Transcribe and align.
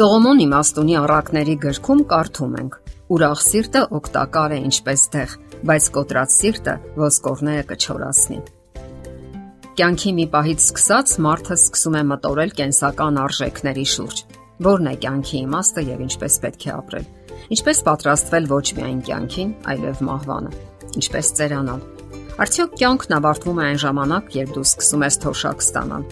Սողոմոն 0.00 0.38
իմաստունի 0.40 0.94
առակների 0.96 1.54
գրքում 1.60 1.98
կարդում 2.08 2.52
ենք. 2.56 2.76
Ուրախ 3.12 3.40
սիրտը 3.44 3.80
օգտակար 3.98 4.52
է 4.56 4.60
ինչպես 4.64 5.02
դեղ, 5.12 5.32
բայց 5.68 5.88
կոտրած 5.96 6.36
սիրտը 6.36 6.76
ոսկորները 7.02 7.64
կչորացնի։ 7.68 8.38
Կյանքի 9.76 10.12
մի 10.16 10.26
պահից 10.32 10.64
սկսած 10.70 11.12
մարդը 11.26 11.58
սկսում 11.60 11.98
է 12.00 12.02
մտորել 12.14 12.54
կենսական 12.62 13.20
արժեքների 13.26 13.84
շուրջ։ 13.92 14.22
Որն 14.70 14.88
է 14.88 14.94
կյանքի 15.04 15.36
իմաստը 15.44 15.84
եւ 15.90 16.00
ինչպես 16.06 16.40
պետք 16.46 16.64
է 16.64 16.72
ապրել։ 16.80 17.06
Ինչպես 17.60 17.84
պատրաստվել 17.90 18.48
ոչ 18.56 18.66
միայն 18.80 19.04
կյանքին, 19.10 19.52
այլև 19.74 20.02
մահվանը։ 20.08 20.54
Ինչպես 20.96 21.34
ծերանալ։ 21.42 21.84
Արդյոք 22.40 22.80
կյանքն 22.80 23.18
ավարտվում 23.20 23.60
է 23.60 23.68
այն 23.68 23.84
ժամանակ, 23.84 24.34
երբ 24.40 24.56
դու 24.56 24.66
սկսում 24.70 25.06
ես 25.10 25.22
թոշակ 25.26 25.68
ստանալ։ 25.68 26.08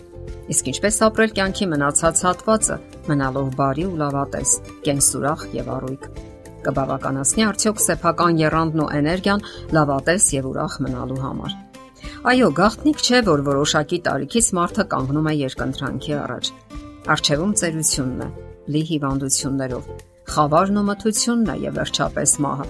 Իսկ 0.49 0.69
ինչպես 0.73 0.99
ապրել 1.05 1.33
կյանքի 1.37 1.67
մնացած 1.69 2.21
հատվածը, 2.25 2.77
մնալով 3.09 3.49
բարի 3.59 3.85
ու 3.89 3.97
լավատես, 4.01 4.53
կենսուրախ 4.87 5.43
եւ 5.59 5.71
առույգ։ 5.77 6.07
Կբավականացնի 6.65 7.45
արդյոք 7.49 7.83
սեփական 7.85 8.41
երանդն 8.43 8.83
ու 8.85 8.89
էներգիան 8.99 9.45
լավատես 9.77 10.29
եւ 10.39 10.49
ուրախ 10.49 10.79
մնալու 10.89 11.21
համար։ 11.25 11.57
Այո, 12.33 12.49
գաղտնիք 12.59 13.05
չէ, 13.05 13.21
որ 13.29 13.45
որոշակի 13.47 13.99
տարիքից 14.09 14.49
մարդը 14.59 14.85
կանգնում 14.95 15.29
է 15.29 15.35
երկընտրանքի 15.39 16.17
առաջ։ 16.19 16.51
Արջևում 17.15 17.55
ծերությունն 17.61 18.25
է, 18.25 18.29
լի 18.75 18.83
հիվանդություններով, 18.89 19.93
խավարն 20.35 20.81
ու 20.81 20.85
մթությունն 20.89 21.53
է 21.55 21.57
եւ 21.69 21.79
վերջապես 21.79 22.35
մահը։ 22.49 22.69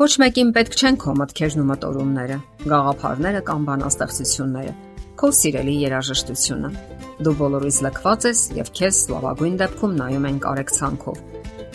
Ոչ 0.00 0.12
մեկին 0.24 0.50
պետք 0.56 0.80
չեն 0.80 0.96
քո 1.04 1.12
մտքերն 1.20 1.62
ու 1.62 1.68
մտորումները, 1.70 2.38
գաղափարները 2.64 3.44
կամ 3.50 3.68
բանաստեղծությունները 3.68 4.74
քո 5.20 5.30
սիրելի 5.38 5.74
երաժշտությունը։ 5.84 6.70
Դու 7.24 7.34
բոլորից 7.38 7.76
լքված 7.86 8.24
ես 8.28 8.40
եւ 8.58 8.70
քեզ 8.78 8.96
լավագույն 9.12 9.58
դեպքում 9.60 9.92
նայում 10.00 10.26
են 10.30 10.38
կարեկցանքով։ 10.44 11.20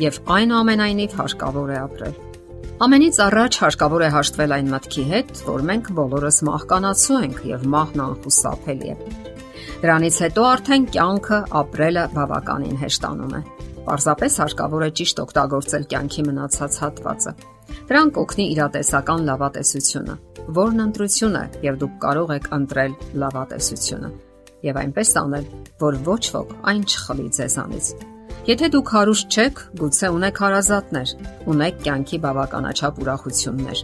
Եվ 0.04 0.20
այնուամենայնիվ 0.36 1.16
հարկավոր 1.20 1.70
է 1.70 1.78
ապրել։ 1.80 2.18
Ամենից 2.80 3.18
առաջ 3.26 3.60
հարկավոր 3.60 4.04
է 4.04 4.10
հաշտվել 4.16 4.56
այն 4.56 4.70
մտքի 4.74 5.06
հետ, 5.10 5.32
որ 5.50 5.64
մենք 5.70 5.90
բոլորս 6.00 6.38
մահկանացու 6.48 7.18
ենք 7.20 7.40
եւ 7.50 7.66
մահն 7.76 8.04
անխուսափելի 8.06 8.94
է։ 8.94 8.98
Դրանից 9.80 10.20
հետո 10.24 10.46
արդեն 10.50 10.86
կյանքը 10.96 11.40
ապրելը 11.60 12.06
բավականին 12.16 12.80
հեշտանում 12.84 13.36
է։ 13.40 13.42
Պարզապես 13.90 14.34
հարկավոր 14.44 14.86
է 14.88 14.90
ճիշտ 15.00 15.22
օգտագործել 15.24 15.88
կյանքի 15.92 16.26
մնացած 16.30 16.80
հատվածը։ 16.84 17.34
Դրանք 17.90 18.18
օգնի 18.22 18.46
իրատեսական 18.54 19.24
լավատեսությունը, 19.26 20.16
որն 20.54 20.84
ընտրություն 20.84 21.38
է 21.40 21.46
եւ 21.66 21.80
դուք 21.82 21.96
կարող 22.04 22.34
եք 22.36 22.50
ընտրել 22.60 22.92
լավատեսությունը 23.24 24.12
եւ 24.68 24.80
այնպես 24.84 25.14
անել, 25.24 25.48
որ 25.82 25.98
ոչ 26.06 26.22
ոք 26.36 26.54
այն 26.70 26.84
չխլի 26.86 27.26
ձեզանից։ 27.40 27.90
Եթե 28.50 28.70
դուք 28.76 28.92
հարուստ 28.94 29.36
չեք, 29.40 29.64
գուցե 29.82 30.12
ունեք 30.20 30.42
հարազատներ, 30.44 31.16
ունեք 31.54 31.82
կյանքի 31.90 32.20
բավականաչափ 32.30 33.02
ուրախություններ։ 33.04 33.84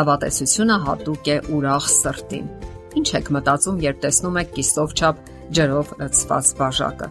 Լավատեսությունը 0.00 0.76
հատուկ 0.88 1.30
է 1.34 1.38
ուրախ 1.60 1.92
սրտին։ 2.00 2.50
Ինչ 3.00 3.08
եք 3.20 3.32
մտածում, 3.36 3.80
երբ 3.90 4.02
տեսնում 4.08 4.40
եք 4.40 4.52
կիսով 4.56 4.96
չափ 4.96 5.24
ջրով 5.60 5.94
լցված 6.00 6.52
բաժակը։ 6.64 7.08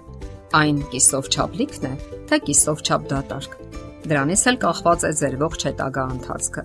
Այն 0.59 0.86
կիսով 0.94 1.33
չափ 1.33 1.58
լիքն 1.61 1.89
է, 1.89 1.95
թե 2.30 2.45
կիսով 2.50 2.86
չափ 2.89 3.09
դատարկ։ 3.14 3.69
Դրանից 4.09 4.43
էլ 4.49 4.55
կախված 4.63 5.03
է 5.05 5.09
ձեր 5.19 5.35
ողջ 5.38 5.63
հետագա 5.67 6.03
ընթացքը։ 6.15 6.61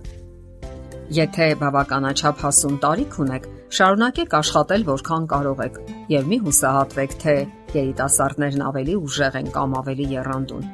Եթե 1.12 1.48
բավականաչափ 1.60 2.38
հասուն 2.44 2.78
տարիք 2.84 3.16
ունեք, 3.24 3.48
շարունակեք 3.76 4.36
աշխատել 4.38 4.86
որքան 4.88 5.26
կարող 5.32 5.60
եք 5.64 5.76
եւ 6.14 6.30
մի 6.30 6.38
հուսահատվեք, 6.46 7.16
թե 7.24 7.34
երիտասարդներն 7.74 8.64
ավելի 8.68 8.94
ուժեղ 9.04 9.36
են 9.42 9.50
կամ 9.58 9.76
ավելի 9.80 10.06
երանդուն։ 10.14 10.64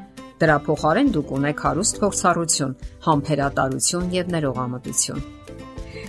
Դրա 0.41 0.57
փոխարեն 0.69 1.11
դուք 1.17 1.33
ունեք 1.41 1.65
հարուստ 1.67 1.99
փորձառություն, 2.05 2.77
համբերատարություն 3.09 4.07
եւ 4.15 4.31
ներողամտություն։ 4.37 5.27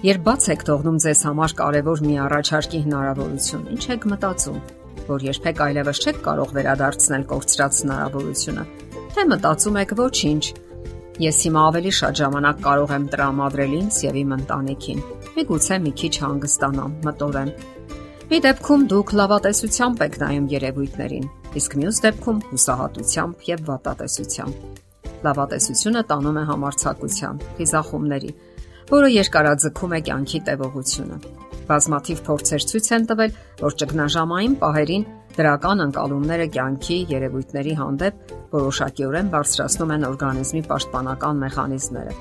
Երբ 0.02 0.22
բաց 0.30 0.46
եք 0.54 0.64
թողնում 0.70 1.02
ձեզ 1.02 1.26
համար 1.32 1.58
կարևոր 1.62 2.06
մի 2.06 2.16
առաջարկի 2.28 2.80
հնարավորություն, 2.86 3.66
ինչ 3.76 3.84
եք 3.98 4.08
մտածում, 4.14 4.62
որ 5.10 5.28
երբեք 5.32 5.66
այլևս 5.66 6.02
չեք 6.06 6.24
կարող 6.30 6.56
վերադարձնել 6.58 7.28
կորցրած 7.32 7.82
հնարավորությունը, 7.82 8.66
թե 9.16 9.26
մտածում 9.32 9.82
եք 9.82 9.96
ոչինչ, 10.02 10.44
Ես 11.22 11.38
հիմա 11.46 11.64
ավելի 11.70 11.90
շատ 11.94 12.18
ժամանակ 12.18 12.62
կարող 12.66 12.92
եմ 12.96 13.04
տրամադրել 13.14 13.74
ինձ 13.78 13.98
եւ 14.08 14.16
իմ 14.22 14.32
ընտանիքին։ 14.38 15.02
Միգուցե 15.36 15.78
մի 15.84 15.92
քիչ 16.02 16.14
հանգստանամ, 16.24 16.94
մտորեմ։ 17.06 17.52
Մի 18.32 18.40
դեպքում 18.46 18.86
դուք 18.94 19.14
լավատեսությամբ 19.20 20.02
եք 20.08 20.18
նայում 20.22 20.48
երևույթներին, 20.56 21.28
իսկ 21.62 21.76
մյուս 21.82 22.02
դեպքում 22.08 22.40
հուսահատությամբ 22.48 23.46
եւ 23.52 23.64
վատատեսությամբ։ 23.70 24.82
Լավատեսությունը 25.28 26.04
տանում 26.10 26.40
է 26.42 26.44
համարցակության, 26.50 27.42
խիզախումների, 27.60 28.32
որը 28.92 29.10
երկարաձգում 29.22 29.92
է 29.92 30.00
կյանքի 30.10 30.40
տևողությունը։ 30.48 31.18
Բազմաթիվ 31.70 32.24
փորձեր 32.32 32.66
ցույց 32.72 32.88
են 32.98 33.06
տվել, 33.12 33.36
որ 33.62 33.76
ճգնաժամային 33.82 34.56
պահերին 34.64 35.06
դրական 35.36 35.84
անկալումները 35.86 36.46
կյանքի 36.56 36.98
երևույթների 37.12 37.74
հանդեպ 37.80 38.32
որոշակիորեն 38.52 39.30
բարձրացնում 39.32 39.94
են 39.96 40.06
օրգանիզմի 40.10 40.62
պաշտպանական 40.72 41.42
մեխանիզմները։ 41.44 42.16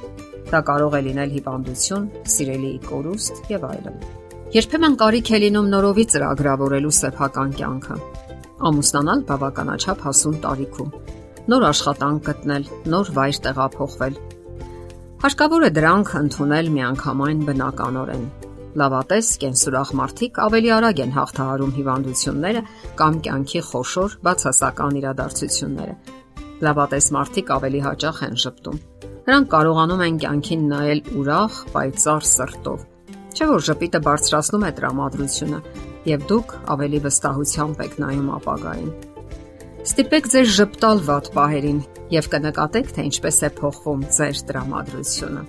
Դա 0.50 0.60
կարող 0.71 0.97
է 0.98 1.00
լինել 1.06 1.32
հիվանդություն, 1.37 2.09
սիրելի 2.34 2.72
կորուստ 2.87 3.41
եւ 3.50 3.66
այլն։ 3.71 3.97
Երբեմն 4.50 4.98
կարիք 5.00 5.31
է 5.31 5.41
լինում 5.44 5.71
նորովի 5.75 6.04
ծրագրավորելու 6.15 6.94
սեփական 7.00 7.56
կյանքը։ 7.60 7.97
Ամուսնանալ 8.71 9.25
բավականաչափ 9.31 10.04
հասուն 10.06 10.37
տարիքում, 10.44 10.92
նոր 11.50 11.66
աշխատանք 11.71 12.28
գտնել, 12.31 12.69
նոր 12.94 13.12
վայր 13.16 13.41
տեղափոխվել։ 13.47 14.21
Հարկավոր 15.21 15.66
է 15.66 15.71
դրանք 15.81 16.15
ընդունել 16.21 16.71
միանգամայն 16.77 17.42
բնականորեն 17.50 18.25
Լավատես 18.78 19.28
կենսուրախ 19.42 19.88
մարդիկ 19.98 20.36
ավելի 20.44 20.69
արագ 20.70 21.00
են 21.03 21.14
հաղթահարում 21.16 21.70
հիվանդությունները 21.75 22.60
կամ 23.00 23.16
կյանքի 23.26 23.62
խոշոր 23.66 24.14
բացասական 24.26 24.98
իրադարձությունները։ 25.00 25.94
Լավատես 26.66 27.09
մարդիկ 27.16 27.50
ավելի 27.56 27.80
հաճախ 27.86 28.20
են 28.28 28.38
ճպտում։ 28.44 28.78
Նրանք 29.26 29.50
կարողանում 29.54 30.04
են 30.06 30.20
կյանքին 30.22 30.62
նայել 30.70 31.03
ուրախ, 31.19 31.59
պայծառ 31.75 32.28
սրտով։ 32.30 32.86
Չէ՞ 33.30 33.50
որ 33.50 33.66
ճպիտը 33.70 34.00
բարձրացնում 34.06 34.66
է 34.66 34.72
տրամադրությունը 34.78 35.60
եւ 36.10 36.25
դուք 36.30 36.56
ավելի 36.76 37.03
վստահությամբ 37.10 37.84
եք 37.91 37.98
նայում 38.04 38.30
ապագային։ 38.38 38.91
Ստիպեք 39.80 40.30
ձեր 40.30 40.48
ճպտալ 40.60 41.04
վատ 41.10 41.34
պահերին 41.34 41.84
եւ 42.14 42.32
կնկատեք, 42.34 42.91
թե 42.94 43.06
ինչպես 43.10 43.38
է 43.41 43.53
փոխվում 43.60 44.09
ձեր 44.20 44.42
տրամադրությունը։ 44.50 45.44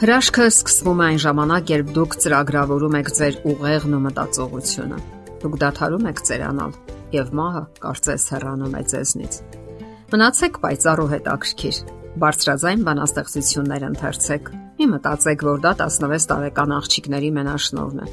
Հրաշքը 0.00 0.44
սկսվում 0.48 1.00
է 1.02 1.06
այն 1.10 1.18
ժամանակ, 1.20 1.70
երբ 1.74 1.88
դուք 1.92 2.14
ծրագրավորում 2.24 2.94
եք 2.96 3.08
ձեր 3.18 3.34
ուղեղն 3.50 3.96
ու 3.96 3.98
մտածողությունը։ 4.04 5.00
Դուք 5.42 5.56
դադարում 5.60 6.06
եք 6.08 6.22
ծերանալ 6.24 6.70
եւ 7.12 7.32
մահը 7.36 7.60
կարծես 7.84 8.24
հեռանում 8.32 8.78
է 8.78 8.82
ձեզնից։ 8.92 9.36
Մնացեք 10.14 10.56
պայծառ 10.62 11.02
ու 11.04 11.10
հետաքրքիր։ 11.10 11.80
Բարձրաձայն 12.24 12.86
բանաստեղծություններ 12.88 13.84
ընթերցեք։ 13.90 14.48
Մի 14.80 14.88
մտածեք, 14.96 15.44
որ 15.50 15.60
դա 15.68 15.72
16 15.84 16.28
տարեկան 16.32 16.72
աղջիկների 16.80 17.30
մենաշնորհն 17.36 18.00
է։ 18.00 18.08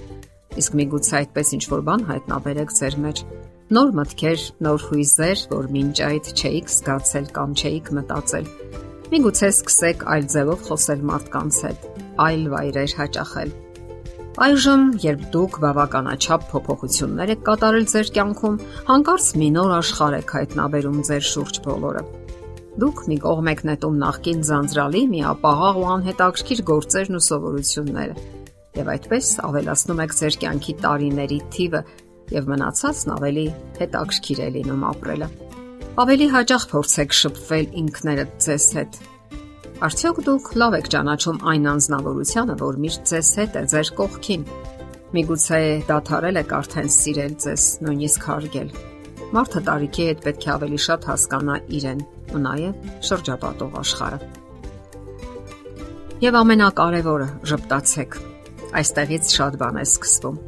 Իսկ 0.59 0.75
միգուցե 0.81 1.15
այդպես 1.23 1.53
ինչ 1.55 1.63
որ 1.71 1.85
բան 1.87 2.03
հայտնաբերեք 2.11 2.75
ձեր 2.81 2.99
մեջ։ 3.07 3.23
Նոր 3.77 3.95
մտքեր, 4.01 4.43
նոր 4.67 4.85
հույզեր, 4.91 5.47
որ 5.55 5.71
մինչ 5.77 5.95
այդ 6.11 6.29
չէիք 6.35 6.75
զգացել 6.75 7.31
կամ 7.37 7.55
չէիք 7.63 7.95
մտածել 7.95 8.51
Միգուցե 9.07 9.47
սկսեք 9.53 10.01
այլ 10.11 10.25
ձևով 10.33 10.63
խոսել 10.67 11.03
մարդկանց 11.07 11.57
հետ, 11.63 11.83
այլ 12.19 12.41
վայրեր 12.51 12.95
հաճախել։ 12.97 13.53
Այժմ, 14.47 14.83
երբ 14.99 15.21
դուք 15.31 15.55
բավականաչափ 15.63 16.43
փոփոխություններ 16.51 17.31
եք 17.37 17.45
կատարել 17.47 17.87
ձեր 17.93 18.11
կյանքում, 18.17 18.57
հանկարծ 18.89 19.29
մի 19.39 19.47
նոր 19.55 19.71
աշխարհ 19.77 20.17
եք 20.17 20.35
հայտնաբերում 20.37 20.99
ձեր 21.07 21.25
շուրջ 21.31 21.61
բոլորը։ 21.69 22.03
Դուք 22.83 23.01
մի 23.07 23.17
կողմ 23.23 23.49
եք 23.55 23.65
նետում 23.71 23.97
նախքին 24.03 24.45
ձանձրալի 24.51 25.03
մի 25.15 25.25
ապաղաղ 25.31 25.81
ու 25.81 25.89
անհետաքրքիր 25.95 26.61
գործերն 26.67 27.17
ու 27.17 27.25
սովորությունները, 27.31 28.21
եւ 28.83 28.93
այդպես 28.97 29.33
ավելացնում 29.47 30.03
եք 30.03 30.17
ձեր 30.19 30.39
կյանքի 30.43 30.79
տարիների 30.83 31.41
թիվը 31.55 31.83
եւ 32.37 32.53
մնացածն 32.53 33.17
ավելի 33.17 33.49
հետաքրքիր 33.79 34.43
է 34.43 34.53
լինում 34.59 34.89
ապրելը 34.91 35.46
ավելի 35.97 36.25
հաճախ 36.29 36.63
փորձեք 36.69 37.13
շփվել 37.17 37.71
ինքներդ 37.81 38.33
ձեզ 38.45 38.65
հետ։ 38.77 38.97
Արդյոք 39.87 40.17
դուք 40.27 40.49
լավ 40.61 40.75
եք 40.77 40.89
ճանաչում 40.93 41.39
այն 41.51 41.63
անznավորությունը, 41.71 42.55
որ 42.59 42.77
միշտ 42.83 43.07
ձեզ 43.11 43.31
հետ 43.39 43.57
է 43.57 43.63
ձեր 43.71 43.89
կողքին։ 43.97 44.43
Միգուցե 45.17 45.61
դադարել 45.89 46.39
եք 46.43 46.53
արդեն 46.57 46.91
սիրել 46.97 47.33
ձեզ, 47.45 47.65
նույնիսկ 47.87 48.27
հարգել։ 48.29 48.69
Մարդը 49.33 49.63
տարիքի 49.71 50.07
հետ 50.11 50.21
պետք 50.27 50.45
է 50.45 50.53
ավելի 50.53 50.79
շատ 50.85 51.09
հասկանա 51.09 51.57
իրեն 51.81 52.05
ու 52.37 52.43
նաև 52.45 52.85
շրջապատող 53.09 53.81
աշխարհը։ 53.81 54.21
Եվ 56.27 56.39
ամենակարևորը՝ 56.45 57.27
ճպտացեք։ 57.49 58.21
Այստեղից 58.77 59.35
շատ 59.41 59.61
բան 59.65 59.81
է 59.81 59.89
սկսվում։ 59.89 60.41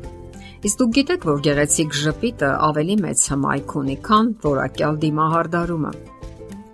Իսկ 0.60 0.80
դուք 0.80 0.90
գիտեք, 0.96 1.26
որ 1.30 1.38
գեղեցիկ 1.46 1.94
ժպիտը 1.96 2.48
ավելի 2.68 2.96
մեծ 3.00 3.22
հմայք 3.32 3.74
ունի, 3.80 3.94
քան 4.04 4.32
որակյալ 4.44 4.98
դիմահարդարումը։ 5.04 5.92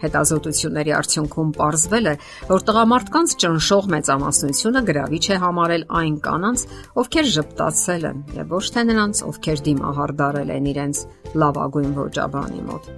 Հետազոտությունների 0.02 0.94
արդյունքում 1.00 1.52
ողջվել 1.60 2.10
է, 2.10 2.14
որ 2.50 2.66
տղամարդկանց 2.70 3.36
ճնշող 3.44 3.90
մեծամասնությունը 3.94 4.82
գրավիչ 4.90 5.22
է 5.30 5.38
համարել 5.46 5.86
այն 6.02 6.18
կանանց, 6.26 6.66
ովքեր 7.06 7.30
ժպտացել 7.36 8.10
են, 8.10 8.26
եւ 8.42 8.58
ոչ 8.58 8.66
թե 8.74 8.86
նրանց, 8.90 9.22
ովքեր 9.30 9.64
դիմահարդարել 9.70 10.56
են 10.56 10.70
իրենց 10.74 11.04
լավագույն 11.46 11.96
ոճաբանի 12.02 12.66
մոտ։ 12.74 12.92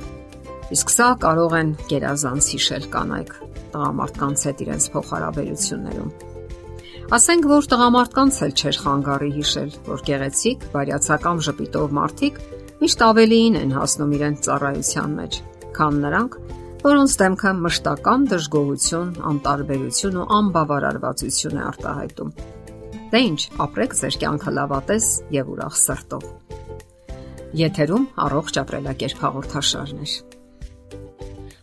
Իսկ 0.77 0.95
սա 0.95 1.11
կարող 1.27 1.59
են 1.59 1.75
գերազանց 1.91 2.49
հիշել 2.55 2.89
կանայք 2.95 3.37
տղամարդկանց 3.75 4.47
հետ 4.47 4.65
իրենց 4.67 4.89
փոխհարաբերություններում։ 4.95 6.36
Ասենք 7.07 7.45
որ 7.47 7.67
տղամարդկանց 7.71 8.37
էլ 8.43 8.49
չէր 8.51 8.77
խանգարի 8.83 9.29
հիշել, 9.37 9.69
որ 9.85 10.01
գեղեցիկ, 10.09 10.65
բարյացակամ 10.73 11.37
ժպիտով 11.45 11.93
մարդիկ 11.95 12.41
միշտ 12.81 13.03
ավելիին 13.07 13.55
են 13.61 13.71
հասնում 13.77 14.11
իրենց 14.17 14.41
ծառայության 14.47 15.15
մեջ, 15.21 15.39
քան 15.79 16.01
նրանք, 16.03 16.37
որոնց 16.83 17.15
դեմքը 17.23 17.55
մշտական 17.63 18.27
դժգոհություն, 18.35 19.15
անտարբերություն 19.31 20.19
ու 20.19 20.29
անբավարարվածություն 20.41 21.55
է 21.57 21.65
արտահայտում։ 21.71 22.33
Դե 23.15 23.21
ի՞նչ, 23.23 23.41
ապրեք 23.63 23.99
ձեր 24.03 24.21
կյանքը 24.27 24.57
լավատես 24.59 25.11
եւ 25.39 25.53
ուրախ 25.55 25.83
սրտով։ 25.87 26.31
Եթերում 27.63 28.09
առողջ 28.27 28.65
ապրելակերպ 28.67 29.23
հաղորդաշարն 29.23 30.03
է։ 30.03 30.26